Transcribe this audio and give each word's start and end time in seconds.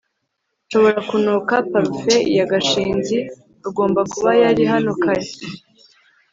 nshobora 0.65 0.99
kunuka 1.09 1.55
parufe 1.71 2.13
ya 2.37 2.45
gashinzi 2.51 3.17
agomba 3.67 4.01
kuba 4.11 4.31
yari 4.41 4.63
hano 4.71 4.91
kare 5.03 5.27